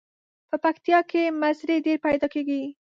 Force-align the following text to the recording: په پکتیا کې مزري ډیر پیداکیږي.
په 0.49 0.55
پکتیا 0.63 0.99
کې 1.09 1.21
مزري 1.41 1.77
ډیر 1.85 1.97
پیداکیږي. 2.05 2.63